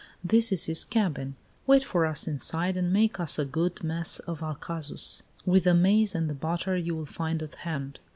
This 0.23 0.51
is 0.51 0.65
his 0.65 0.83
cabin. 0.83 1.35
Wait 1.67 1.83
for 1.83 2.07
us 2.07 2.27
inside, 2.27 2.75
and 2.75 2.91
make 2.91 3.19
us 3.19 3.37
a 3.37 3.45
good 3.45 3.83
mess 3.83 4.17
of 4.17 4.41
alcazus, 4.41 5.21
with 5.45 5.65
the 5.65 5.75
maize 5.75 6.15
and 6.15 6.27
the 6.27 6.33
butter 6.33 6.75
you 6.75 6.95
will 6.95 7.05
find 7.05 7.43
at 7.43 7.53
hand. 7.53 7.99